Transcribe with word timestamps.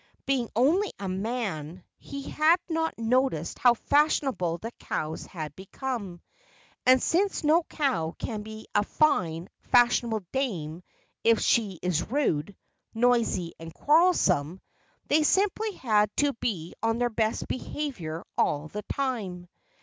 Being 0.25 0.49
only 0.55 0.91
a 0.99 1.07
man, 1.07 1.83
he 1.99 2.23
had 2.23 2.59
not 2.67 2.97
noticed 2.97 3.59
how 3.59 3.75
fashionable 3.75 4.57
the 4.57 4.71
cows 4.79 5.27
had 5.27 5.55
become. 5.55 6.21
And 6.87 7.03
since 7.03 7.43
no 7.43 7.61
cow 7.69 8.15
can 8.17 8.41
be 8.41 8.65
a 8.73 8.81
fine, 8.83 9.47
fashionable 9.59 10.25
dame 10.31 10.81
if 11.23 11.39
she 11.39 11.77
is 11.83 12.09
rude, 12.09 12.55
noisy 12.95 13.53
and 13.59 13.71
quarrelsome, 13.75 14.59
they 15.05 15.21
simply 15.21 15.73
had 15.73 16.09
to 16.17 16.33
be 16.33 16.73
on 16.81 16.97
their 16.97 17.11
best 17.11 17.47
behavior 17.47 18.23
all 18.35 18.69
the 18.69 18.83
time. 18.91 19.47